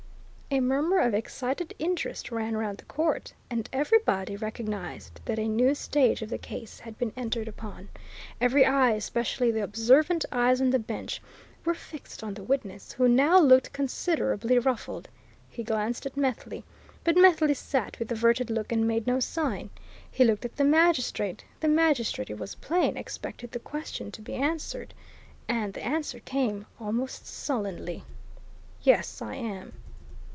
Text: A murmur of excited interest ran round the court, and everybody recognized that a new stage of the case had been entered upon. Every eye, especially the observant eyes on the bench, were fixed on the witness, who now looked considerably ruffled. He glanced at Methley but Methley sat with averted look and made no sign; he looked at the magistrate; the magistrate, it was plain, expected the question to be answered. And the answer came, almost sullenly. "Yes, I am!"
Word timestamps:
A 0.53 0.59
murmur 0.59 0.99
of 0.99 1.13
excited 1.13 1.73
interest 1.79 2.29
ran 2.29 2.57
round 2.57 2.77
the 2.77 2.83
court, 2.83 3.31
and 3.49 3.69
everybody 3.71 4.35
recognized 4.35 5.21
that 5.23 5.39
a 5.39 5.47
new 5.47 5.73
stage 5.73 6.21
of 6.21 6.29
the 6.29 6.37
case 6.37 6.77
had 6.81 6.97
been 6.97 7.13
entered 7.15 7.47
upon. 7.47 7.87
Every 8.41 8.65
eye, 8.65 8.91
especially 8.91 9.49
the 9.49 9.63
observant 9.63 10.25
eyes 10.29 10.59
on 10.59 10.71
the 10.71 10.77
bench, 10.77 11.21
were 11.63 11.73
fixed 11.73 12.21
on 12.21 12.33
the 12.33 12.43
witness, 12.43 12.91
who 12.91 13.07
now 13.07 13.39
looked 13.39 13.71
considerably 13.71 14.59
ruffled. 14.59 15.07
He 15.49 15.63
glanced 15.63 16.05
at 16.05 16.17
Methley 16.17 16.65
but 17.05 17.15
Methley 17.15 17.53
sat 17.53 17.97
with 17.97 18.11
averted 18.11 18.49
look 18.49 18.73
and 18.73 18.85
made 18.85 19.07
no 19.07 19.21
sign; 19.21 19.69
he 20.11 20.25
looked 20.25 20.43
at 20.43 20.57
the 20.57 20.65
magistrate; 20.65 21.45
the 21.61 21.69
magistrate, 21.69 22.29
it 22.29 22.37
was 22.39 22.55
plain, 22.55 22.97
expected 22.97 23.53
the 23.53 23.59
question 23.59 24.11
to 24.11 24.21
be 24.21 24.33
answered. 24.35 24.93
And 25.47 25.73
the 25.73 25.85
answer 25.85 26.19
came, 26.19 26.65
almost 26.77 27.25
sullenly. 27.25 28.03
"Yes, 28.83 29.21
I 29.21 29.35
am!" 29.35 29.71